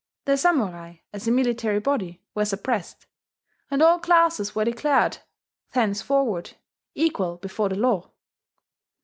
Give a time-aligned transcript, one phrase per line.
[0.25, 3.05] The samurai, as a military body, were suppressed;
[3.69, 5.19] and all classes were declared
[5.73, 6.55] thenceforward
[6.95, 8.09] equal before the law.